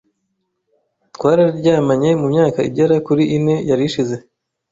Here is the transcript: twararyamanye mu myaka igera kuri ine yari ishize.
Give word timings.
twararyamanye 1.15 2.09
mu 2.21 2.27
myaka 2.33 2.59
igera 2.69 2.95
kuri 3.07 3.23
ine 3.37 3.55
yari 3.69 3.83
ishize. 3.89 4.15